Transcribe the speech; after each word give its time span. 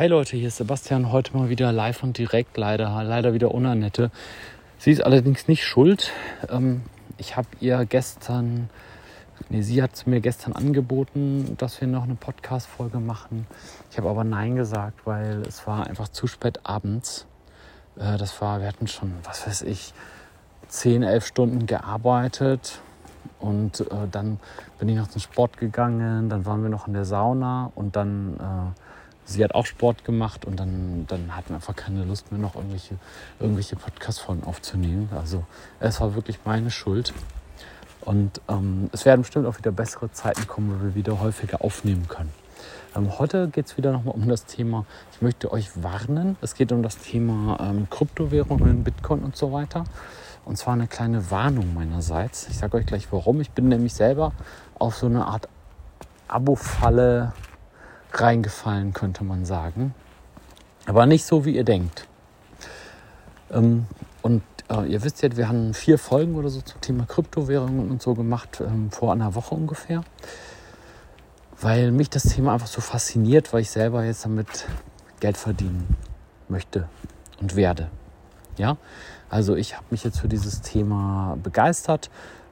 Hi 0.00 0.06
Leute, 0.06 0.34
hier 0.38 0.48
ist 0.48 0.56
Sebastian. 0.56 1.12
Heute 1.12 1.36
mal 1.36 1.50
wieder 1.50 1.72
live 1.72 2.02
und 2.02 2.16
direkt, 2.16 2.56
leider, 2.56 3.04
leider 3.04 3.34
wieder 3.34 3.52
ohne 3.52 3.68
Annette. 3.68 4.10
Sie 4.78 4.92
ist 4.92 5.04
allerdings 5.04 5.46
nicht 5.46 5.62
schuld. 5.62 6.10
Ähm, 6.48 6.80
ich 7.18 7.36
habe 7.36 7.48
ihr 7.60 7.84
gestern, 7.84 8.70
nee, 9.50 9.60
sie 9.60 9.82
hat 9.82 10.06
mir 10.06 10.22
gestern 10.22 10.54
angeboten, 10.54 11.54
dass 11.58 11.82
wir 11.82 11.86
noch 11.86 12.04
eine 12.04 12.14
Podcast-Folge 12.14 12.98
machen. 12.98 13.46
Ich 13.90 13.98
habe 13.98 14.08
aber 14.08 14.24
Nein 14.24 14.56
gesagt, 14.56 15.00
weil 15.04 15.42
es 15.46 15.66
war 15.66 15.86
einfach 15.86 16.08
zu 16.08 16.26
spät 16.26 16.60
abends. 16.62 17.26
Äh, 17.96 18.16
das 18.16 18.40
war, 18.40 18.60
wir 18.60 18.68
hatten 18.68 18.86
schon, 18.86 19.12
was 19.24 19.46
weiß 19.46 19.60
ich, 19.60 19.92
10, 20.68 21.02
11 21.02 21.26
Stunden 21.26 21.66
gearbeitet 21.66 22.80
und 23.38 23.80
äh, 23.80 24.08
dann 24.10 24.40
bin 24.78 24.88
ich 24.88 24.96
noch 24.96 25.08
zum 25.08 25.20
Sport 25.20 25.58
gegangen, 25.58 26.30
dann 26.30 26.46
waren 26.46 26.62
wir 26.62 26.70
noch 26.70 26.86
in 26.86 26.94
der 26.94 27.04
Sauna 27.04 27.70
und 27.74 27.96
dann, 27.96 28.36
äh, 28.40 28.80
sie 29.30 29.44
hat 29.44 29.54
auch 29.54 29.66
Sport 29.66 30.04
gemacht 30.04 30.44
und 30.44 30.58
dann, 30.58 31.06
dann 31.08 31.36
hatten 31.36 31.50
wir 31.50 31.56
einfach 31.56 31.76
keine 31.76 32.04
Lust 32.04 32.32
mehr, 32.32 32.40
noch 32.40 32.54
irgendwelche, 32.54 32.96
irgendwelche 33.38 33.76
Podcast-Folgen 33.76 34.44
aufzunehmen. 34.44 35.08
Also 35.16 35.44
es 35.78 36.00
war 36.00 36.14
wirklich 36.14 36.38
meine 36.44 36.70
Schuld. 36.70 37.12
Und 38.02 38.40
ähm, 38.48 38.88
es 38.92 39.04
werden 39.04 39.22
bestimmt 39.22 39.46
auch 39.46 39.58
wieder 39.58 39.72
bessere 39.72 40.10
Zeiten 40.10 40.46
kommen, 40.46 40.74
wo 40.74 40.84
wir 40.84 40.94
wieder 40.94 41.20
häufiger 41.20 41.62
aufnehmen 41.62 42.08
können. 42.08 42.32
Ähm, 42.96 43.18
heute 43.18 43.48
geht 43.48 43.66
es 43.66 43.76
wieder 43.76 43.92
nochmal 43.92 44.14
um 44.14 44.28
das 44.28 44.46
Thema, 44.46 44.86
ich 45.12 45.22
möchte 45.22 45.52
euch 45.52 45.82
warnen, 45.82 46.36
es 46.40 46.54
geht 46.54 46.72
um 46.72 46.82
das 46.82 46.98
Thema 46.98 47.58
ähm, 47.60 47.88
Kryptowährungen, 47.90 48.84
Bitcoin 48.84 49.20
und 49.20 49.36
so 49.36 49.52
weiter. 49.52 49.84
Und 50.44 50.56
zwar 50.56 50.74
eine 50.74 50.86
kleine 50.86 51.30
Warnung 51.30 51.74
meinerseits. 51.74 52.48
Ich 52.48 52.58
sage 52.58 52.78
euch 52.78 52.86
gleich 52.86 53.12
warum. 53.12 53.40
Ich 53.40 53.50
bin 53.50 53.68
nämlich 53.68 53.92
selber 53.92 54.32
auf 54.78 54.96
so 54.96 55.06
eine 55.06 55.26
Art 55.26 55.48
Abo-Falle 56.28 57.34
reingefallen, 58.12 58.92
könnte 58.92 59.24
man 59.24 59.44
sagen. 59.44 59.94
Aber 60.86 61.06
nicht 61.06 61.24
so, 61.24 61.44
wie 61.44 61.56
ihr 61.56 61.64
denkt. 61.64 62.06
Ähm, 63.50 63.86
und 64.22 64.42
äh, 64.68 64.86
ihr 64.86 65.02
wisst 65.02 65.22
ja, 65.22 65.36
wir 65.36 65.48
haben 65.48 65.74
vier 65.74 65.98
Folgen 65.98 66.34
oder 66.34 66.48
so 66.48 66.60
zum 66.60 66.80
Thema 66.80 67.06
Kryptowährungen 67.06 67.90
und 67.90 68.02
so 68.02 68.14
gemacht, 68.14 68.60
ähm, 68.60 68.90
vor 68.90 69.12
einer 69.12 69.34
Woche 69.34 69.54
ungefähr. 69.54 70.02
Weil 71.60 71.92
mich 71.92 72.08
das 72.08 72.22
Thema 72.24 72.54
einfach 72.54 72.66
so 72.66 72.80
fasziniert, 72.80 73.52
weil 73.52 73.62
ich 73.62 73.70
selber 73.70 74.04
jetzt 74.04 74.24
damit 74.24 74.66
Geld 75.20 75.36
verdienen 75.36 75.96
möchte 76.48 76.88
und 77.40 77.56
werde. 77.56 77.90
Ja, 78.56 78.76
also 79.28 79.54
ich 79.56 79.76
habe 79.76 79.86
mich 79.90 80.04
jetzt 80.04 80.20
für 80.20 80.28
dieses 80.28 80.62
Thema 80.62 81.36
begeistert. 81.42 82.10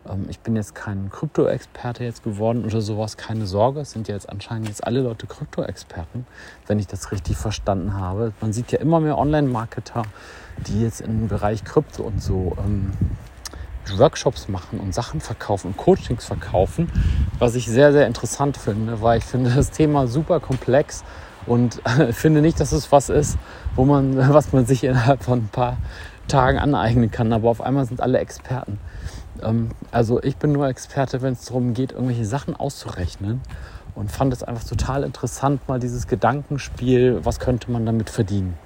Ähm, 0.08 0.26
ich 0.28 0.40
bin 0.40 0.56
jetzt 0.56 0.74
kein 0.74 1.10
Krypto-Experte 1.10 2.04
jetzt 2.04 2.22
geworden 2.22 2.64
oder 2.64 2.80
sowas, 2.80 3.16
keine 3.16 3.46
Sorge. 3.46 3.80
Es 3.80 3.92
sind 3.92 4.08
ja 4.08 4.14
jetzt 4.14 4.28
anscheinend 4.28 4.68
jetzt 4.68 4.86
alle 4.86 5.00
Leute 5.00 5.26
Krypto-Experten, 5.26 6.26
wenn 6.66 6.78
ich 6.78 6.86
das 6.86 7.12
richtig 7.12 7.36
verstanden 7.36 7.94
habe. 7.94 8.32
Man 8.40 8.52
sieht 8.52 8.72
ja 8.72 8.78
immer 8.78 9.00
mehr 9.00 9.18
Online-Marketer, 9.18 10.02
die 10.66 10.82
jetzt 10.82 11.00
im 11.00 11.28
Bereich 11.28 11.64
Krypto 11.64 12.02
und 12.02 12.22
so 12.22 12.56
ähm, 12.58 12.92
Workshops 13.96 14.48
machen 14.48 14.80
und 14.80 14.94
Sachen 14.94 15.20
verkaufen 15.20 15.68
und 15.68 15.76
Coachings 15.76 16.24
verkaufen, 16.24 16.90
was 17.38 17.54
ich 17.54 17.66
sehr, 17.66 17.92
sehr 17.92 18.06
interessant 18.06 18.56
finde, 18.56 19.00
weil 19.00 19.18
ich 19.18 19.24
finde 19.24 19.50
das 19.50 19.70
Thema 19.70 20.06
super 20.06 20.40
komplex 20.40 21.04
und 21.46 21.80
äh, 21.86 22.12
finde 22.12 22.42
nicht, 22.42 22.60
dass 22.60 22.72
es 22.72 22.92
was 22.92 23.08
ist, 23.08 23.38
wo 23.74 23.84
man, 23.84 24.16
was 24.32 24.52
man 24.52 24.66
sich 24.66 24.84
innerhalb 24.84 25.22
von 25.22 25.38
ein 25.38 25.48
paar 25.48 25.78
Tagen 26.26 26.58
aneignen 26.58 27.10
kann. 27.10 27.32
Aber 27.32 27.48
auf 27.48 27.62
einmal 27.62 27.86
sind 27.86 28.00
alle 28.00 28.18
Experten. 28.18 28.78
Ähm, 29.42 29.70
also 29.90 30.22
ich 30.22 30.36
bin 30.36 30.52
nur 30.52 30.68
Experte, 30.68 31.22
wenn 31.22 31.32
es 31.32 31.44
darum 31.44 31.74
geht, 31.74 31.92
irgendwelche 31.92 32.24
Sachen 32.24 32.56
auszurechnen. 32.56 33.40
Und 33.94 34.12
fand 34.12 34.32
es 34.32 34.44
einfach 34.44 34.62
total 34.62 35.02
interessant, 35.02 35.66
mal 35.66 35.80
dieses 35.80 36.06
Gedankenspiel, 36.06 37.20
was 37.24 37.40
könnte 37.40 37.70
man 37.72 37.84
damit 37.84 38.10
verdienen. 38.10 38.56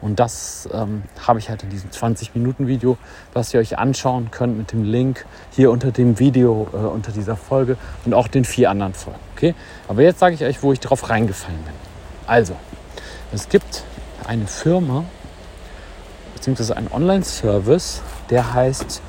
Und 0.00 0.20
das 0.20 0.68
ähm, 0.72 1.02
habe 1.26 1.38
ich 1.38 1.48
halt 1.48 1.62
in 1.62 1.70
diesem 1.70 1.90
20-Minuten-Video, 1.90 2.98
was 3.32 3.52
ihr 3.54 3.60
euch 3.60 3.78
anschauen 3.78 4.30
könnt 4.30 4.56
mit 4.56 4.72
dem 4.72 4.84
Link 4.84 5.24
hier 5.50 5.70
unter 5.70 5.90
dem 5.90 6.18
Video, 6.18 6.68
äh, 6.72 6.76
unter 6.76 7.12
dieser 7.12 7.36
Folge 7.36 7.76
und 8.04 8.14
auch 8.14 8.28
den 8.28 8.44
vier 8.44 8.70
anderen 8.70 8.94
Folgen. 8.94 9.18
Okay? 9.34 9.54
Aber 9.88 10.02
jetzt 10.02 10.20
sage 10.20 10.34
ich 10.34 10.44
euch, 10.44 10.62
wo 10.62 10.72
ich 10.72 10.80
drauf 10.80 11.08
reingefallen 11.08 11.62
bin. 11.64 11.74
Also, 12.26 12.54
es 13.32 13.48
gibt 13.48 13.84
eine 14.26 14.46
Firma, 14.46 15.04
beziehungsweise 16.34 16.76
einen 16.76 16.92
Online-Service, 16.92 18.02
der 18.30 18.52
heißt 18.52 19.00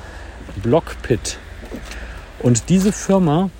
Blockpit. 0.60 1.38
Und 2.40 2.68
diese 2.68 2.92
Firma, 2.92 3.50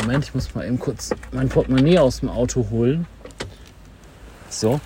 Moment, 0.00 0.24
ich 0.24 0.34
muss 0.34 0.54
mal 0.54 0.66
eben 0.66 0.78
kurz 0.78 1.10
mein 1.32 1.48
Portemonnaie 1.48 1.98
aus 1.98 2.20
dem 2.20 2.28
Auto 2.28 2.68
holen. 2.70 3.06
So. 4.48 4.80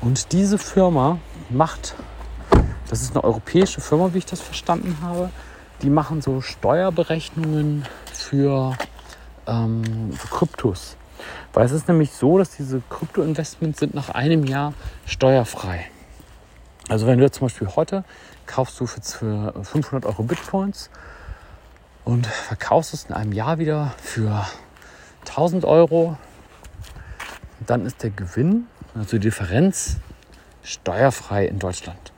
Und 0.00 0.32
diese 0.32 0.58
Firma 0.58 1.18
macht, 1.50 1.94
das 2.88 3.02
ist 3.02 3.12
eine 3.12 3.24
europäische 3.24 3.80
Firma, 3.80 4.12
wie 4.12 4.18
ich 4.18 4.26
das 4.26 4.40
verstanden 4.40 4.98
habe, 5.00 5.30
die 5.82 5.90
machen 5.90 6.22
so 6.22 6.40
Steuerberechnungen 6.40 7.84
für, 8.12 8.76
ähm, 9.46 10.12
Kryptos. 10.30 10.96
Weil 11.52 11.66
es 11.66 11.72
ist 11.72 11.88
nämlich 11.88 12.12
so, 12.12 12.38
dass 12.38 12.56
diese 12.56 12.82
Krypto-Investments 12.88 13.78
sind 13.80 13.94
nach 13.94 14.10
einem 14.10 14.44
Jahr 14.44 14.74
steuerfrei. 15.06 15.86
Also 16.88 17.06
wenn 17.06 17.18
du 17.18 17.30
zum 17.30 17.46
Beispiel 17.46 17.68
heute 17.68 18.04
kaufst 18.46 18.78
du 18.80 18.86
für 18.86 19.54
500 19.62 20.04
Euro 20.06 20.24
Bitcoins 20.24 20.90
und 22.04 22.26
verkaufst 22.26 22.92
es 22.92 23.04
in 23.04 23.14
einem 23.14 23.32
Jahr 23.32 23.58
wieder 23.58 23.94
für 23.98 24.46
1000 25.20 25.64
Euro, 25.64 26.16
dann 27.66 27.86
ist 27.86 28.02
der 28.02 28.10
Gewinn, 28.10 28.66
also 28.94 29.12
die 29.12 29.20
Differenz, 29.20 29.98
steuerfrei 30.62 31.46
in 31.46 31.58
Deutschland. 31.58 32.12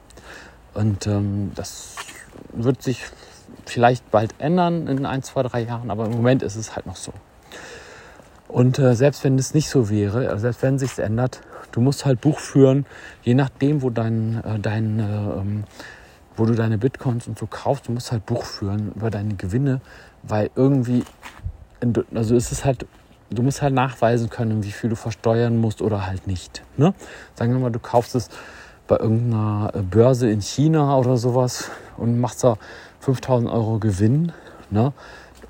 Und 0.72 1.06
ähm, 1.06 1.52
das 1.54 1.96
wird 2.52 2.82
sich 2.82 3.02
vielleicht 3.66 4.10
bald 4.10 4.34
ändern 4.38 4.86
in 4.86 5.06
ein, 5.06 5.22
zwei, 5.22 5.42
drei 5.42 5.60
Jahren, 5.60 5.91
aber 5.91 6.06
im 6.06 6.12
Moment 6.12 6.42
ist 6.42 6.56
es 6.56 6.75
halt 6.75 6.86
noch 6.86 6.96
so. 6.96 7.12
Und 8.54 8.78
äh, 8.78 8.94
selbst 8.94 9.25
wenn 9.25 9.37
es 9.37 9.53
nicht 9.53 9.69
so 9.69 9.91
wäre, 9.91 10.28
also 10.28 10.42
selbst 10.42 10.62
wenn 10.62 10.78
sich 10.78 10.97
ändert, 11.00 11.41
du 11.72 11.81
musst 11.81 12.06
halt 12.06 12.20
Buch 12.20 12.38
führen, 12.38 12.87
je 13.25 13.34
nachdem, 13.34 13.82
wo 13.82 13.91
dein, 13.91 14.44
äh, 14.44 14.60
dein 14.60 15.00
äh, 15.00 15.03
ähm, 15.03 15.65
wo 16.37 16.47
du 16.47 16.54
deine 16.54 16.78
Bitcoins 16.78 17.26
und 17.26 17.37
so 17.37 17.48
kaufst, 17.48 17.88
du 17.88 17.93
musst 17.93 18.12
halt 18.12 18.26
Buch 18.26 18.44
führen 18.44 18.93
über 18.94 19.10
deine 19.10 19.34
Gewinne, 19.34 19.81
weil 20.22 20.50
irgendwie, 20.54 21.03
also 22.14 22.37
ist 22.37 22.53
es 22.53 22.64
halt, 22.64 22.87
du 23.28 23.43
musst 23.43 23.60
halt 23.60 23.75
nachweisen 23.75 24.31
können, 24.31 24.62
wie 24.62 24.70
viel 24.70 24.88
du 24.88 24.94
versteuern 24.94 25.56
musst 25.56 25.82
oder 25.82 26.06
halt 26.06 26.28
nicht. 26.28 26.62
Ne? 26.76 26.94
Sagen 27.34 27.54
wir 27.54 27.59
mal, 27.59 27.72
du 27.72 27.81
kaufst 27.81 28.14
es 28.14 28.28
bei 28.87 28.98
irgendeiner 28.98 29.72
äh, 29.75 29.82
Börse 29.82 30.31
in 30.31 30.41
China 30.41 30.97
oder 30.97 31.16
sowas 31.16 31.72
und 31.97 32.20
machst 32.20 32.44
da 32.44 32.56
5000 33.00 33.50
Euro 33.50 33.81
Gewinn. 33.81 34.31
Ne? 34.70 34.93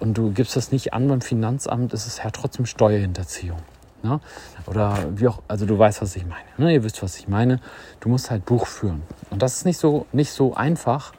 Und 0.04 0.18
du 0.18 0.32
gibst 0.32 0.54
das 0.54 0.70
nicht 0.70 0.92
an 0.92 1.08
beim 1.08 1.22
Finanzamt, 1.22 1.94
ist 1.94 2.06
es 2.06 2.18
ja 2.18 2.28
trotzdem 2.30 2.66
Steuerhinterziehung. 2.66 3.58
Ne? 4.02 4.20
Oder 4.66 4.98
wie 5.16 5.28
auch, 5.28 5.40
also 5.48 5.64
du 5.64 5.78
weißt, 5.78 6.02
was 6.02 6.14
ich 6.14 6.26
meine. 6.26 6.44
Ne? 6.58 6.74
Ihr 6.74 6.84
wisst, 6.84 7.02
was 7.02 7.16
ich 7.16 7.26
meine. 7.26 7.58
Du 8.00 8.10
musst 8.10 8.30
halt 8.30 8.44
Buch 8.44 8.66
führen. 8.66 9.02
Und 9.30 9.40
das 9.40 9.56
ist 9.56 9.64
nicht 9.64 9.78
so, 9.78 10.04
nicht 10.12 10.30
so 10.30 10.54
einfach, 10.54 11.14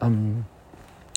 ähm, 0.00 0.46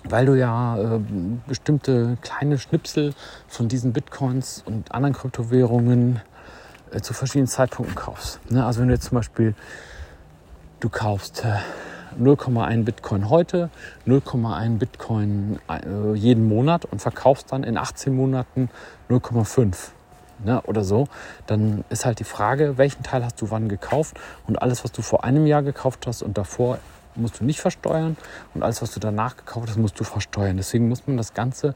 weil 0.03 0.25
du 0.25 0.37
ja 0.37 0.77
äh, 0.77 0.99
bestimmte 1.47 2.17
kleine 2.21 2.57
Schnipsel 2.57 3.13
von 3.47 3.69
diesen 3.69 3.93
Bitcoins 3.93 4.61
und 4.65 4.91
anderen 4.91 5.13
Kryptowährungen 5.13 6.19
äh, 6.91 6.99
zu 6.99 7.13
verschiedenen 7.13 7.47
Zeitpunkten 7.47 7.95
kaufst. 7.95 8.41
Ne? 8.51 8.65
Also 8.65 8.81
wenn 8.81 8.89
du 8.89 8.93
jetzt 8.93 9.05
zum 9.05 9.15
Beispiel, 9.15 9.55
du 10.81 10.89
kaufst 10.89 11.45
äh, 11.45 11.59
0,1 12.19 12.83
Bitcoin 12.83 13.29
heute, 13.29 13.69
0,1 14.07 14.77
Bitcoin 14.77 15.59
äh, 15.69 16.13
jeden 16.13 16.47
Monat 16.47 16.85
und 16.85 17.01
verkaufst 17.01 17.51
dann 17.51 17.63
in 17.63 17.77
18 17.77 18.15
Monaten 18.15 18.69
0,5 19.09 19.75
ne, 20.43 20.61
oder 20.63 20.83
so, 20.83 21.07
dann 21.47 21.83
ist 21.89 22.05
halt 22.05 22.19
die 22.19 22.23
Frage, 22.23 22.77
welchen 22.77 23.03
Teil 23.03 23.23
hast 23.23 23.41
du 23.41 23.51
wann 23.51 23.69
gekauft? 23.69 24.17
Und 24.47 24.61
alles, 24.61 24.83
was 24.83 24.91
du 24.91 25.01
vor 25.01 25.23
einem 25.23 25.45
Jahr 25.45 25.63
gekauft 25.63 26.07
hast 26.07 26.21
und 26.21 26.37
davor 26.37 26.79
musst 27.15 27.39
du 27.39 27.45
nicht 27.45 27.59
versteuern. 27.59 28.17
Und 28.53 28.63
alles, 28.63 28.81
was 28.81 28.91
du 28.93 28.99
danach 28.99 29.35
gekauft 29.35 29.69
hast, 29.69 29.77
musst 29.77 29.99
du 29.99 30.03
versteuern. 30.03 30.57
Deswegen 30.57 30.87
muss 30.87 31.05
man 31.07 31.17
das 31.17 31.33
Ganze 31.33 31.75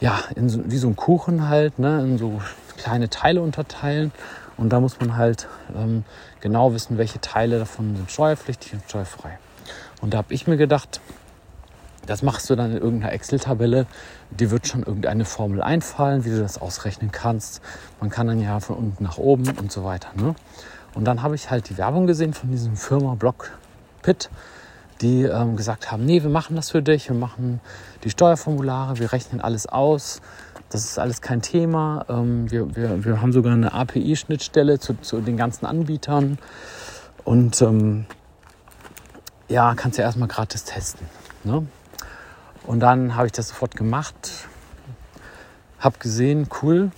ja, 0.00 0.20
in 0.36 0.48
so, 0.48 0.60
wie 0.64 0.78
so 0.78 0.88
ein 0.88 0.96
Kuchen 0.96 1.48
halt, 1.48 1.78
ne, 1.78 2.00
in 2.02 2.18
so 2.18 2.40
kleine 2.76 3.08
Teile 3.08 3.40
unterteilen 3.40 4.12
und 4.58 4.70
da 4.70 4.80
muss 4.80 4.98
man 5.00 5.16
halt 5.16 5.46
ähm, 5.74 6.04
genau 6.40 6.74
wissen, 6.74 6.98
welche 6.98 7.20
Teile 7.20 7.58
davon 7.58 7.96
sind 7.96 8.10
steuerpflichtig 8.10 8.74
und 8.74 8.82
steuerfrei. 8.86 9.38
Und 10.02 10.12
da 10.12 10.18
habe 10.18 10.34
ich 10.34 10.46
mir 10.46 10.56
gedacht, 10.56 11.00
das 12.06 12.22
machst 12.22 12.48
du 12.50 12.56
dann 12.56 12.72
in 12.72 12.78
irgendeiner 12.78 13.12
Excel-Tabelle. 13.12 13.86
Dir 14.30 14.50
wird 14.50 14.66
schon 14.66 14.82
irgendeine 14.82 15.24
Formel 15.24 15.62
einfallen, 15.62 16.24
wie 16.24 16.30
du 16.30 16.40
das 16.40 16.60
ausrechnen 16.60 17.12
kannst. 17.12 17.60
Man 18.00 18.10
kann 18.10 18.26
dann 18.26 18.40
ja 18.40 18.60
von 18.60 18.76
unten 18.76 19.04
nach 19.04 19.18
oben 19.18 19.48
und 19.58 19.70
so 19.70 19.84
weiter. 19.84 20.08
Ne? 20.14 20.34
Und 20.94 21.04
dann 21.04 21.22
habe 21.22 21.34
ich 21.34 21.50
halt 21.50 21.68
die 21.68 21.78
Werbung 21.78 22.06
gesehen 22.06 22.34
von 22.34 22.50
diesem 22.50 22.76
Firma 22.76 23.14
Blockpit, 23.14 24.30
die 25.02 25.22
ähm, 25.22 25.56
gesagt 25.56 25.92
haben, 25.92 26.04
nee, 26.04 26.22
wir 26.22 26.30
machen 26.30 26.56
das 26.56 26.70
für 26.70 26.82
dich, 26.82 27.08
wir 27.08 27.16
machen 27.16 27.60
die 28.04 28.10
Steuerformulare, 28.10 28.98
wir 28.98 29.12
rechnen 29.12 29.40
alles 29.40 29.66
aus 29.66 30.20
Das 30.70 30.84
ist 30.84 30.98
alles 30.98 31.20
kein 31.22 31.40
Thema. 31.40 32.04
Ähm, 32.08 32.50
wir, 32.50 32.74
wir, 32.76 33.04
wir 33.04 33.22
haben 33.22 33.32
sogar 33.32 33.52
eine 33.52 33.72
API-Schnittstelle 33.72 34.78
zu, 34.78 34.94
zu 35.00 35.20
den 35.20 35.36
ganzen 35.36 35.66
Anbietern. 35.66 36.38
Und 37.24 37.60
ähm, 37.62 38.06
ja, 39.48 39.74
kannst 39.74 39.98
ja 39.98 40.04
erstmal 40.04 40.28
gratis 40.28 40.64
testen. 40.64 41.06
Ne? 41.44 41.66
Und 42.66 42.80
dann 42.80 43.16
habe 43.16 43.26
ich 43.26 43.32
das 43.32 43.48
sofort 43.48 43.76
gemacht. 43.76 44.46
Habe 45.78 45.98
gesehen, 45.98 46.48
cool, 46.62 46.90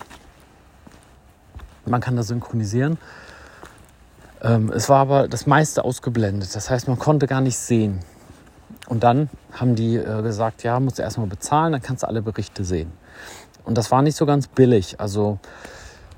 man 1.87 2.00
kann 2.00 2.16
das 2.16 2.28
synchronisieren. 2.28 2.99
Ähm, 4.43 4.73
es 4.75 4.88
war 4.88 4.99
aber 4.99 5.28
das 5.28 5.46
meiste 5.46 5.84
ausgeblendet. 5.84 6.55
Das 6.55 6.70
heißt, 6.70 6.88
man 6.88 6.99
konnte 6.99 7.26
gar 7.26 7.40
nicht 7.40 7.58
sehen. 7.58 8.00
Und 8.87 9.05
dann 9.05 9.28
haben 9.52 9.76
die 9.76 9.96
äh, 9.96 10.23
gesagt, 10.23 10.62
ja, 10.62 10.81
musst 10.81 10.99
du 10.99 11.02
erstmal 11.02 11.26
bezahlen, 11.26 11.73
dann 11.73 11.82
kannst 11.82 12.02
du 12.02 12.08
alle 12.08 12.23
Berichte 12.23 12.64
sehen. 12.64 12.93
Und 13.65 13.79
das 13.79 13.91
war 13.91 14.03
nicht 14.03 14.17
so 14.17 14.27
ganz 14.27 14.49
billig. 14.49 15.01
Also 15.01 15.39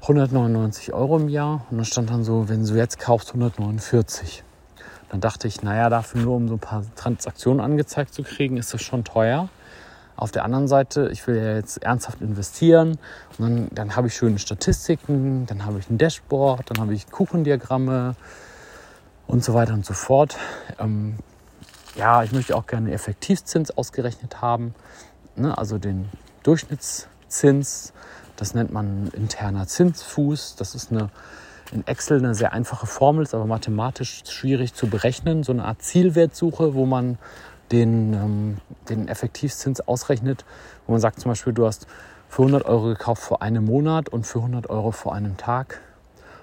199 0.03 0.93
Euro 0.93 1.19
im 1.19 1.29
Jahr. 1.29 1.67
Und 1.71 1.79
dann 1.79 1.85
stand 1.85 2.11
dann 2.11 2.25
so, 2.25 2.49
wenn 2.49 2.65
du 2.65 2.75
jetzt 2.75 2.99
kaufst, 2.99 3.29
149. 3.29 4.43
Dann 5.11 5.21
dachte 5.21 5.47
ich, 5.47 5.63
naja, 5.63 5.91
dafür 5.91 6.23
nur 6.23 6.37
um 6.37 6.49
so 6.49 6.55
ein 6.55 6.61
paar 6.61 6.85
Transaktionen 6.97 7.61
angezeigt 7.61 8.15
zu 8.15 8.23
kriegen, 8.23 8.57
ist 8.57 8.73
das 8.73 8.83
schon 8.83 9.05
teuer. 9.05 9.49
Auf 10.17 10.31
der 10.31 10.45
anderen 10.45 10.69
Seite, 10.69 11.09
ich 11.13 11.27
will 11.27 11.37
ja 11.37 11.55
jetzt 11.57 11.83
ernsthaft 11.83 12.21
investieren 12.21 12.99
und 13.39 13.41
dann, 13.41 13.69
dann 13.73 13.97
habe 13.97 14.07
ich 14.07 14.15
schöne 14.15 14.39
Statistiken, 14.39 15.47
dann 15.47 15.65
habe 15.65 15.79
ich 15.79 15.91
ein 15.91 15.99
Dashboard, 15.99 16.71
dann 16.71 16.81
habe 16.81 16.95
ich 16.95 17.11
Kuchendiagramme 17.11 18.15
und 19.27 19.43
so 19.43 19.55
weiter 19.55 19.75
und 19.75 19.85
so 19.85 19.95
fort. 19.95 20.37
Ähm, 20.79 21.17
ja, 21.95 22.23
ich 22.23 22.33
möchte 22.33 22.57
auch 22.57 22.67
gerne 22.67 22.93
Effektivzins 22.93 23.71
ausgerechnet 23.71 24.41
haben, 24.41 24.75
ne, 25.37 25.57
also 25.57 25.79
den 25.79 26.09
Durchschnittszins. 27.33 27.93
Das 28.37 28.55
nennt 28.55 28.73
man 28.73 29.09
interner 29.15 29.67
Zinsfuß. 29.67 30.57
Das 30.57 30.75
ist 30.75 30.93
eine 30.93 31.11
in 31.71 31.87
Excel 31.87 32.19
eine 32.19 32.35
sehr 32.35 32.53
einfache 32.53 32.87
Formel, 32.87 33.23
ist 33.23 33.35
aber 33.35 33.47
mathematisch 33.47 34.25
schwierig 34.29 34.75
zu 34.75 34.89
berechnen. 34.89 35.43
So 35.43 35.53
eine 35.53 35.65
Art 35.65 35.81
Zielwertsuche, 35.81 36.75
wo 36.75 36.85
man 36.85 37.17
den, 37.71 38.13
ähm, 38.13 38.57
den 38.91 39.09
Effektivzins 39.09 39.81
ausrechnet, 39.81 40.45
wo 40.87 40.93
man 40.93 41.01
sagt 41.01 41.21
zum 41.21 41.31
Beispiel, 41.31 41.55
du 41.55 41.65
hast 41.65 41.87
für 42.29 42.43
100 42.43 42.67
Euro 42.67 42.89
gekauft 42.89 43.23
vor 43.23 43.41
einem 43.41 43.65
Monat 43.65 44.11
und 44.11 44.27
für 44.27 44.41
100 44.41 44.69
Euro 44.69 44.91
vor 44.91 45.15
einem 45.15 45.39
Tag. 45.39 45.81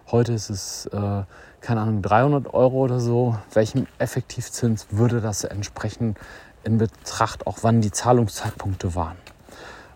Heute 0.09 0.33
ist 0.33 0.49
es, 0.49 0.87
äh, 0.87 1.23
keine 1.61 1.81
Ahnung, 1.81 2.01
300 2.01 2.51
Euro 2.51 2.77
oder 2.77 2.99
so. 2.99 3.37
Welchem 3.53 3.85
Effektivzins 3.99 4.87
würde 4.89 5.21
das 5.21 5.43
entsprechen 5.43 6.15
in 6.63 6.79
Betracht, 6.79 7.45
auch 7.45 7.59
wann 7.61 7.81
die 7.81 7.91
Zahlungszeitpunkte 7.91 8.95
waren? 8.95 9.17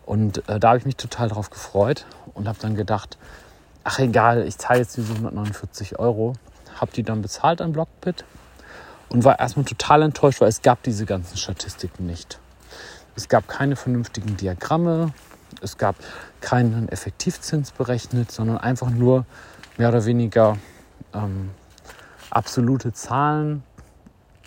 Und 0.05 0.47
äh, 0.49 0.59
da 0.59 0.69
habe 0.69 0.77
ich 0.79 0.85
mich 0.85 0.97
total 0.97 1.29
drauf 1.29 1.49
gefreut 1.49 2.05
und 2.33 2.47
habe 2.47 2.59
dann 2.59 2.75
gedacht, 2.75 3.17
ach 3.83 3.99
egal, 3.99 4.45
ich 4.47 4.57
zahle 4.57 4.79
jetzt 4.79 4.97
diese 4.97 5.13
149 5.13 5.99
Euro. 5.99 6.33
Habe 6.79 6.91
die 6.91 7.03
dann 7.03 7.21
bezahlt 7.21 7.61
an 7.61 7.71
Blockbit 7.71 8.25
und 9.09 9.23
war 9.23 9.39
erstmal 9.39 9.65
total 9.65 10.01
enttäuscht, 10.01 10.41
weil 10.41 10.49
es 10.49 10.61
gab 10.61 10.81
diese 10.83 11.05
ganzen 11.05 11.37
Statistiken 11.37 12.05
nicht. 12.05 12.39
Es 13.15 13.29
gab 13.29 13.47
keine 13.47 13.75
vernünftigen 13.75 14.37
Diagramme, 14.37 15.13
es 15.61 15.77
gab 15.77 15.95
keinen 16.41 16.89
Effektivzins 16.89 17.71
berechnet, 17.71 18.31
sondern 18.31 18.57
einfach 18.57 18.89
nur 18.89 19.25
mehr 19.77 19.89
oder 19.89 20.05
weniger 20.05 20.57
ähm, 21.13 21.51
absolute 22.31 22.91
Zahlen 22.91 23.63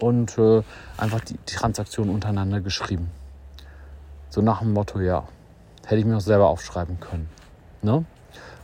und 0.01 0.37
äh, 0.37 0.63
einfach 0.97 1.21
die, 1.21 1.39
die 1.49 1.55
Transaktionen 1.55 2.13
untereinander 2.13 2.61
geschrieben. 2.61 3.11
So 4.31 4.43
nach 4.43 4.59
dem 4.59 4.73
Motto, 4.73 5.01
ja, 5.01 5.29
hätte 5.87 6.01
ich 6.01 6.05
mir 6.05 6.19
auch 6.19 6.21
selber 6.21 6.49
aufschreiben 6.49 7.01
können. 7.01 7.29
Ne? 7.83 8.05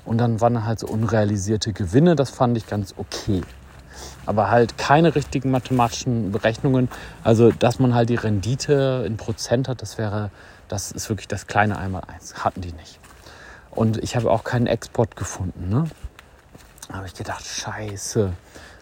Und 0.04 0.18
dann 0.18 0.40
waren 0.40 0.66
halt 0.66 0.78
so 0.78 0.86
unrealisierte 0.86 1.72
Gewinne, 1.72 2.14
das 2.16 2.30
fand 2.30 2.56
ich 2.56 2.66
ganz 2.66 2.94
okay 2.96 3.42
aber 4.26 4.50
halt 4.50 4.78
keine 4.78 5.14
richtigen 5.14 5.50
mathematischen 5.50 6.32
Berechnungen. 6.32 6.88
Also, 7.24 7.50
dass 7.50 7.78
man 7.78 7.94
halt 7.94 8.08
die 8.08 8.16
Rendite 8.16 9.04
in 9.06 9.16
Prozent 9.16 9.68
hat, 9.68 9.82
das 9.82 9.98
wäre, 9.98 10.30
das 10.68 10.92
ist 10.92 11.08
wirklich 11.08 11.28
das 11.28 11.46
kleine 11.46 11.78
Einmaleins. 11.78 12.44
Hatten 12.44 12.60
die 12.60 12.72
nicht. 12.72 12.98
Und 13.70 14.02
ich 14.02 14.16
habe 14.16 14.30
auch 14.30 14.44
keinen 14.44 14.66
Export 14.66 15.16
gefunden. 15.16 15.68
Ne? 15.68 15.84
Da 16.88 16.96
habe 16.96 17.06
ich 17.06 17.14
gedacht, 17.14 17.44
scheiße, 17.44 18.32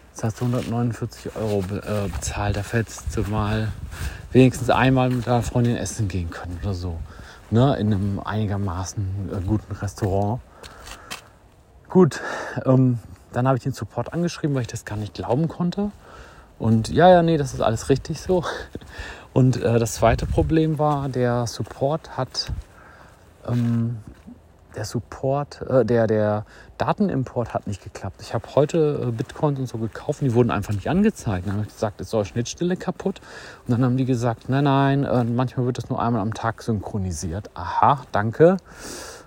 jetzt 0.09 0.23
hast 0.23 0.41
du 0.41 0.45
149 0.45 1.35
Euro 1.35 1.63
äh, 1.75 2.09
bezahlt, 2.09 2.57
da 2.57 2.61
hättest 2.61 3.15
du 3.15 3.21
mal 3.23 3.71
wenigstens 4.31 4.69
einmal 4.69 5.09
mit 5.09 5.27
deiner 5.27 5.43
Freundin 5.43 5.77
essen 5.77 6.07
gehen 6.07 6.29
können 6.29 6.59
oder 6.61 6.73
so. 6.73 6.97
Ne? 7.51 7.75
In 7.77 7.93
einem 7.93 8.19
einigermaßen 8.23 9.29
äh, 9.31 9.41
guten 9.45 9.73
Restaurant. 9.75 10.41
Gut, 11.89 12.21
ähm, 12.65 12.99
dann 13.33 13.47
habe 13.47 13.57
ich 13.57 13.63
den 13.63 13.73
Support 13.73 14.13
angeschrieben, 14.13 14.55
weil 14.55 14.61
ich 14.61 14.69
das 14.69 14.85
gar 14.85 14.97
nicht 14.97 15.13
glauben 15.13 15.47
konnte. 15.49 15.91
Und 16.57 16.89
ja, 16.89 17.09
ja, 17.09 17.21
nee, 17.21 17.37
das 17.37 17.53
ist 17.53 17.61
alles 17.61 17.89
richtig 17.89 18.21
so. 18.21 18.43
Und 19.33 19.61
äh, 19.61 19.79
das 19.79 19.95
zweite 19.95 20.25
Problem 20.25 20.79
war, 20.79 21.09
der 21.09 21.47
Support 21.47 22.17
hat, 22.17 22.51
ähm, 23.47 23.97
der 24.75 24.85
Support, 24.85 25.61
äh, 25.61 25.85
der, 25.85 26.07
der 26.07 26.45
Datenimport 26.77 27.53
hat 27.53 27.67
nicht 27.67 27.83
geklappt. 27.83 28.21
Ich 28.21 28.33
habe 28.33 28.45
heute 28.55 29.07
äh, 29.07 29.11
Bitcoins 29.11 29.59
und 29.59 29.67
so 29.67 29.77
gekauft 29.77 30.21
und 30.21 30.29
die 30.29 30.33
wurden 30.33 30.51
einfach 30.51 30.73
nicht 30.73 30.89
angezeigt. 30.89 31.47
Dann 31.47 31.53
habe 31.53 31.65
ich 31.65 31.73
gesagt, 31.73 32.01
ist 32.01 32.13
eure 32.13 32.25
Schnittstelle 32.25 32.77
kaputt? 32.77 33.21
Und 33.67 33.71
dann 33.71 33.83
haben 33.83 33.97
die 33.97 34.05
gesagt, 34.05 34.49
nein, 34.49 34.63
nein, 34.63 35.03
äh, 35.03 35.23
manchmal 35.23 35.65
wird 35.65 35.77
das 35.77 35.89
nur 35.89 36.01
einmal 36.01 36.21
am 36.21 36.33
Tag 36.33 36.61
synchronisiert. 36.61 37.49
Aha, 37.53 38.03
danke. 38.11 38.57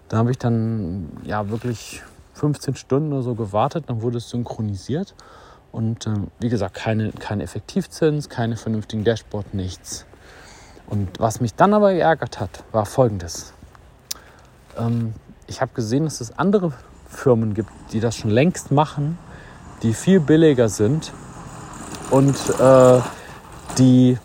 Da 0.09 0.19
habe 0.19 0.31
ich 0.31 0.39
dann 0.39 1.09
ja 1.25 1.49
wirklich 1.51 2.03
15 2.35 2.77
Stunden 2.77 3.13
oder 3.13 3.23
so 3.23 3.35
gewartet, 3.35 3.85
dann 3.89 4.03
wurde 4.03 4.19
es 4.19 4.29
synchronisiert. 4.31 5.15
Und 5.73 6.07
äh, 6.07 6.15
wie 6.41 6.49
gesagt, 6.49 6.75
keine, 6.75 7.11
kein 7.13 7.41
Effektivzins, 7.41 8.29
keine 8.29 8.57
vernünftigen 8.57 9.05
Dashboard, 9.05 9.55
nichts. 9.55 10.07
Und 10.87 11.09
was 11.19 11.41
mich 11.41 11.55
dann 11.55 11.75
aber 11.75 11.93
geärgert 11.93 12.41
hat, 12.41 12.63
war 12.73 12.87
folgendes. 12.87 13.53
Ähm, 14.79 15.15
ich 15.47 15.61
habe 15.61 15.73
gesehen, 15.75 16.05
dass 16.05 16.21
es 16.21 16.39
andere 16.39 16.73
Firmen 17.09 17.55
gibt, 17.55 17.71
die 17.93 18.01
das 18.01 18.17
schon 18.17 18.31
längst 18.31 18.71
machen, 18.71 19.19
die 19.83 19.95
viel 19.95 20.21
billiger 20.21 20.69
sind 20.69 21.13
und 22.11 22.37
äh, 22.61 23.01
die 23.79 24.19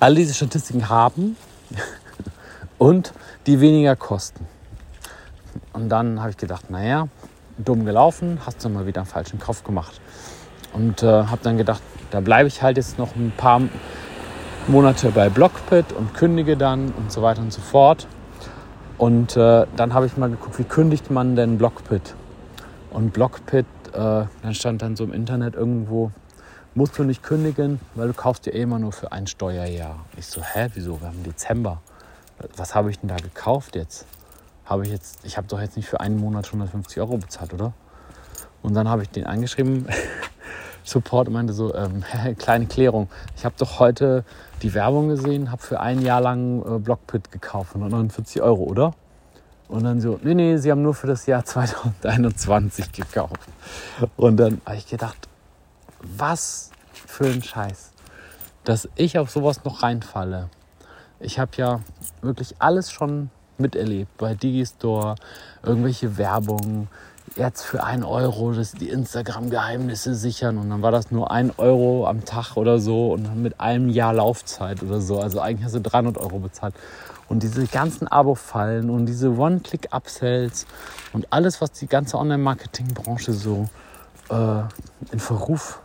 all 0.00 0.14
diese 0.14 0.34
Statistiken 0.34 0.88
haben 0.88 1.36
und 2.78 3.12
die 3.46 3.60
weniger 3.60 3.96
kosten. 3.96 4.46
Und 5.72 5.88
dann 5.88 6.20
habe 6.20 6.30
ich 6.30 6.36
gedacht, 6.36 6.70
naja, 6.70 7.08
dumm 7.56 7.84
gelaufen, 7.84 8.38
hast 8.44 8.64
du 8.64 8.68
mal 8.68 8.86
wieder 8.86 9.00
einen 9.00 9.10
falschen 9.10 9.38
Kauf 9.38 9.64
gemacht. 9.64 10.00
Und 10.72 11.02
äh, 11.02 11.06
habe 11.06 11.40
dann 11.42 11.56
gedacht, 11.56 11.82
da 12.10 12.20
bleibe 12.20 12.48
ich 12.48 12.62
halt 12.62 12.76
jetzt 12.76 12.98
noch 12.98 13.16
ein 13.16 13.32
paar 13.36 13.62
Monate 14.66 15.10
bei 15.10 15.28
Blockpit 15.28 15.92
und 15.92 16.14
kündige 16.14 16.56
dann 16.56 16.92
und 16.92 17.10
so 17.10 17.22
weiter 17.22 17.40
und 17.40 17.52
so 17.52 17.60
fort. 17.60 18.06
Und 18.98 19.36
äh, 19.36 19.66
dann 19.76 19.94
habe 19.94 20.06
ich 20.06 20.16
mal 20.16 20.28
geguckt, 20.28 20.58
wie 20.58 20.64
kündigt 20.64 21.10
man 21.10 21.36
denn 21.36 21.56
Blockpit? 21.56 22.14
Und 22.90 23.12
Blockpit, 23.12 23.66
äh, 23.92 23.94
dann 23.94 24.54
stand 24.54 24.82
dann 24.82 24.96
so 24.96 25.04
im 25.04 25.12
Internet 25.12 25.54
irgendwo, 25.54 26.10
musst 26.74 26.98
du 26.98 27.04
nicht 27.04 27.22
kündigen, 27.22 27.80
weil 27.94 28.08
du 28.08 28.14
kaufst 28.14 28.46
dir 28.46 28.54
eh 28.54 28.62
immer 28.62 28.78
nur 28.78 28.92
für 28.92 29.12
ein 29.12 29.26
Steuerjahr. 29.26 30.04
Ich 30.16 30.26
so, 30.26 30.42
hä, 30.42 30.68
wieso? 30.74 31.00
Wir 31.00 31.08
haben 31.08 31.22
Dezember. 31.22 31.80
Was 32.56 32.74
habe 32.74 32.90
ich 32.90 32.98
denn 32.98 33.08
da 33.08 33.16
gekauft 33.16 33.74
jetzt? 33.74 34.04
habe 34.68 34.84
ich 34.84 34.90
jetzt, 34.90 35.24
ich 35.24 35.36
habe 35.36 35.48
doch 35.48 35.60
jetzt 35.60 35.76
nicht 35.76 35.88
für 35.88 36.00
einen 36.00 36.18
Monat 36.18 36.46
150 36.46 37.00
Euro 37.00 37.16
bezahlt, 37.16 37.54
oder? 37.54 37.72
Und 38.62 38.74
dann 38.74 38.88
habe 38.88 39.02
ich 39.02 39.08
den 39.08 39.26
angeschrieben, 39.26 39.86
Support, 40.88 41.28
und 41.28 41.34
meinte 41.34 41.52
so, 41.52 41.74
ähm, 41.74 42.02
kleine 42.38 42.66
Klärung. 42.66 43.08
Ich 43.36 43.44
habe 43.44 43.54
doch 43.58 43.78
heute 43.78 44.24
die 44.62 44.74
Werbung 44.74 45.08
gesehen, 45.08 45.50
habe 45.50 45.62
für 45.62 45.80
ein 45.80 46.00
Jahr 46.02 46.20
lang 46.20 46.62
äh, 46.62 46.78
Blockpit 46.78 47.30
gekauft, 47.30 47.74
149 47.74 48.42
Euro, 48.42 48.64
oder? 48.64 48.94
Und 49.68 49.84
dann 49.84 50.00
so, 50.00 50.18
nee, 50.22 50.34
nee, 50.34 50.56
sie 50.56 50.70
haben 50.70 50.82
nur 50.82 50.94
für 50.94 51.06
das 51.06 51.26
Jahr 51.26 51.44
2021 51.44 52.92
gekauft. 52.92 53.40
Und 54.16 54.38
dann 54.38 54.60
habe 54.64 54.76
ich 54.76 54.86
gedacht, 54.86 55.28
was 56.00 56.70
für 56.92 57.26
ein 57.26 57.42
Scheiß, 57.42 57.90
dass 58.64 58.88
ich 58.96 59.18
auf 59.18 59.30
sowas 59.30 59.64
noch 59.64 59.82
reinfalle. 59.82 60.48
Ich 61.20 61.38
habe 61.38 61.50
ja 61.56 61.80
wirklich 62.22 62.56
alles 62.60 62.90
schon 62.90 63.30
miterlebt 63.58 64.16
bei 64.18 64.34
Digistore, 64.34 65.16
irgendwelche 65.62 66.16
Werbung, 66.16 66.88
jetzt 67.38 67.62
für 67.62 67.84
einen 67.84 68.04
Euro 68.04 68.52
dass 68.52 68.72
die 68.72 68.88
Instagram-Geheimnisse 68.88 70.14
sichern 70.14 70.58
und 70.58 70.70
dann 70.70 70.82
war 70.82 70.90
das 70.90 71.10
nur 71.10 71.30
ein 71.30 71.52
Euro 71.56 72.06
am 72.06 72.24
Tag 72.24 72.56
oder 72.56 72.78
so 72.78 73.12
und 73.12 73.24
dann 73.24 73.42
mit 73.42 73.60
einem 73.60 73.88
Jahr 73.88 74.12
Laufzeit 74.12 74.82
oder 74.82 75.00
so. 75.00 75.20
Also 75.20 75.40
eigentlich 75.40 75.64
hast 75.64 75.74
du 75.74 75.80
300 75.80 76.18
Euro 76.18 76.38
bezahlt. 76.40 76.74
Und 77.28 77.42
diese 77.42 77.66
ganzen 77.66 78.08
Abo-Fallen 78.08 78.90
und 78.90 79.06
diese 79.06 79.30
One-Click-Upsells 79.36 80.66
und 81.12 81.30
alles, 81.30 81.60
was 81.60 81.72
die 81.72 81.86
ganze 81.86 82.18
Online-Marketing-Branche 82.18 83.32
so 83.34 83.68
äh, 84.30 84.62
in 85.12 85.20
Verruf 85.20 85.80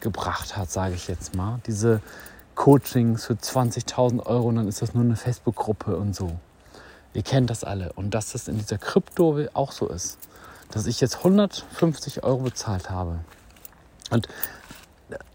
gebracht 0.00 0.56
hat, 0.56 0.70
sage 0.70 0.94
ich 0.94 1.08
jetzt 1.08 1.34
mal. 1.34 1.60
Diese 1.66 2.00
Coachings 2.54 3.24
für 3.24 3.34
20.000 3.34 4.26
Euro 4.26 4.48
und 4.48 4.56
dann 4.56 4.68
ist 4.68 4.82
das 4.82 4.94
nur 4.94 5.02
eine 5.02 5.16
Facebook-Gruppe 5.16 5.96
und 5.96 6.14
so 6.14 6.32
Ihr 7.12 7.22
kennt 7.22 7.50
das 7.50 7.64
alle. 7.64 7.92
Und 7.94 8.14
dass 8.14 8.32
das 8.32 8.48
in 8.48 8.58
dieser 8.58 8.78
Krypto 8.78 9.38
auch 9.54 9.72
so 9.72 9.88
ist. 9.88 10.18
Dass 10.70 10.86
ich 10.86 11.00
jetzt 11.00 11.18
150 11.18 12.22
Euro 12.22 12.44
bezahlt 12.44 12.90
habe. 12.90 13.20
Und 14.10 14.28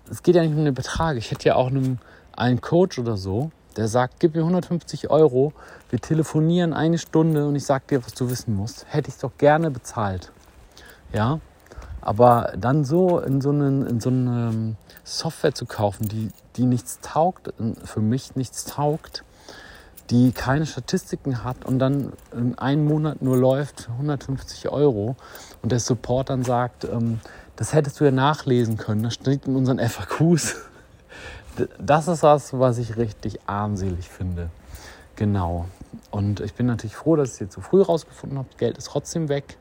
es 0.09 0.23
geht 0.23 0.35
ja 0.35 0.43
nicht 0.43 0.55
um 0.55 0.63
den 0.63 0.73
Betrag. 0.73 1.17
Ich 1.17 1.31
hätte 1.31 1.49
ja 1.49 1.55
auch 1.55 1.67
einen, 1.67 1.99
einen 2.35 2.61
Coach 2.61 2.99
oder 2.99 3.17
so, 3.17 3.51
der 3.75 3.87
sagt, 3.87 4.19
gib 4.19 4.35
mir 4.35 4.41
150 4.41 5.09
Euro, 5.09 5.53
wir 5.89 5.99
telefonieren 5.99 6.73
eine 6.73 6.97
Stunde 6.97 7.47
und 7.47 7.55
ich 7.55 7.65
sag 7.65 7.87
dir, 7.87 8.05
was 8.05 8.13
du 8.13 8.29
wissen 8.29 8.55
musst. 8.55 8.85
Hätte 8.89 9.09
ich 9.09 9.17
doch 9.17 9.37
gerne 9.37 9.71
bezahlt. 9.71 10.31
Ja, 11.11 11.39
aber 12.01 12.53
dann 12.57 12.85
so 12.85 13.19
in 13.19 13.41
so, 13.41 13.49
einen, 13.49 13.85
in 13.85 13.99
so 13.99 14.09
eine 14.09 14.75
Software 15.03 15.53
zu 15.53 15.65
kaufen, 15.65 16.07
die, 16.07 16.29
die 16.55 16.65
nichts 16.65 16.99
taugt, 17.01 17.53
für 17.83 17.99
mich 17.99 18.35
nichts 18.35 18.65
taugt, 18.65 19.23
die 20.09 20.31
keine 20.31 20.65
Statistiken 20.65 21.43
hat 21.43 21.65
und 21.65 21.79
dann 21.79 22.13
in 22.31 22.57
einem 22.57 22.85
Monat 22.85 23.21
nur 23.21 23.37
läuft 23.37 23.89
150 23.89 24.69
Euro 24.69 25.15
und 25.61 25.71
der 25.71 25.79
Support 25.79 26.29
dann 26.29 26.43
sagt, 26.43 26.83
ähm, 26.83 27.19
das 27.55 27.73
hättest 27.73 27.99
du 27.99 28.05
ja 28.05 28.11
nachlesen 28.11 28.77
können, 28.77 29.03
das 29.03 29.15
steht 29.15 29.47
in 29.47 29.55
unseren 29.55 29.79
FAQs. 29.79 30.55
Das 31.79 32.09
ist 32.09 32.21
was, 32.21 32.51
was 32.59 32.77
ich 32.79 32.97
richtig 32.97 33.39
armselig 33.47 34.09
finde. 34.09 34.49
Genau. 35.15 35.67
Und 36.11 36.41
ich 36.41 36.53
bin 36.53 36.65
natürlich 36.65 36.97
froh, 36.97 37.15
dass 37.15 37.29
ich 37.29 37.33
es 37.35 37.39
jetzt 37.39 37.53
so 37.53 37.61
früh 37.61 37.81
rausgefunden 37.81 38.37
habe. 38.37 38.49
Geld 38.57 38.77
ist 38.77 38.87
trotzdem 38.87 39.29
weg. 39.29 39.57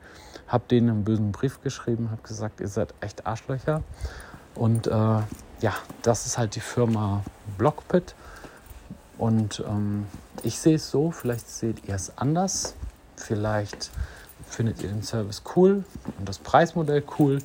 Habe 0.48 0.64
denen 0.68 0.90
einen 0.90 1.04
bösen 1.04 1.30
Brief 1.30 1.62
geschrieben, 1.62 2.10
habe 2.10 2.22
gesagt, 2.22 2.60
ihr 2.60 2.66
seid 2.66 2.92
echt 3.00 3.28
Arschlöcher. 3.28 3.82
Und 4.56 4.88
äh, 4.88 4.90
ja, 4.90 5.74
das 6.02 6.26
ist 6.26 6.36
halt 6.36 6.56
die 6.56 6.60
Firma 6.60 7.22
Blockpit. 7.58 8.14
Und 9.18 9.62
ähm, 9.68 10.06
ich 10.42 10.58
sehe 10.58 10.76
es 10.76 10.90
so, 10.90 11.10
vielleicht 11.10 11.48
seht 11.48 11.86
ihr 11.86 11.94
es 11.94 12.16
anders. 12.18 12.74
Vielleicht 13.16 13.90
findet 14.48 14.82
ihr 14.82 14.88
den 14.88 15.02
Service 15.02 15.42
cool 15.56 15.84
und 16.18 16.28
das 16.28 16.38
Preismodell 16.38 17.02
cool. 17.18 17.38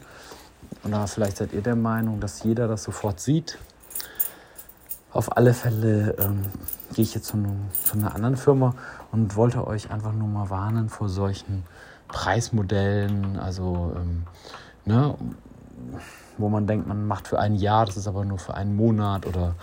Oder 0.84 1.08
vielleicht 1.08 1.38
seid 1.38 1.54
ihr 1.54 1.62
der 1.62 1.76
Meinung, 1.76 2.20
dass 2.20 2.44
jeder 2.44 2.68
das 2.68 2.84
sofort 2.84 3.20
sieht. 3.20 3.58
Auf 5.12 5.36
alle 5.36 5.54
Fälle 5.54 6.16
ähm, 6.20 6.46
gehe 6.94 7.04
ich 7.04 7.16
jetzt 7.16 7.28
zu, 7.28 7.44
zu, 7.84 7.98
einer 7.98 8.16
anderen 8.16 8.38
Firma 8.38 8.76
und 9.12 9.36
wollte 9.36 9.66
euch 9.66 9.92
einfach 9.92 10.14
nur 10.14 10.28
mal 10.28 10.50
warnen 10.50 10.90
vor 10.90 11.10
solchen 11.10 11.64
Preismodellen. 12.08 13.40
Also, 13.40 13.94
ähm, 13.96 14.24
ne, 14.86 15.16
wo 16.38 16.50
man 16.50 16.68
denkt, 16.68 16.88
man 16.88 17.08
macht 17.08 17.28
für 17.28 17.40
ein 17.40 17.56
Jahr, 17.56 17.86
das 17.86 17.98
ist 17.98 18.08
aber 18.08 18.24
nur 18.24 18.40
für 18.40 18.54
einen 18.54 18.76
Monat 18.76 19.26
oder, 19.26 19.56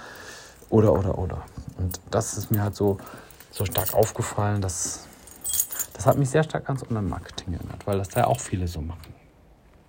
oder, 0.71 0.93
oder, 0.93 1.19
oder. 1.19 1.43
Und 1.79 2.01
das 2.11 2.37
ist 2.37 2.51
mir 2.51 2.63
halt 2.63 2.75
so, 2.75 2.99
so 3.51 3.65
stark 3.65 3.95
aufgefallen, 3.95 4.61
dass 4.61 5.07
das 5.93 6.07
hat 6.07 6.19
mich 6.19 6.29
sehr 6.29 6.45
stark 6.45 6.69
ans 6.69 6.83
Online-Marketing 6.83 7.55
erinnert, 7.55 7.87
weil 7.87 7.99
das 7.99 8.09
da 8.11 8.21
ja 8.21 8.27
auch 8.27 8.41
viele 8.41 8.69
so 8.69 8.83
machen. 8.83 9.16